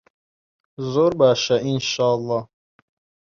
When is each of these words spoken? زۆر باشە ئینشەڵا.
زۆر 0.91 1.11
باشە 1.19 1.57
ئینشەڵا. 1.65 2.39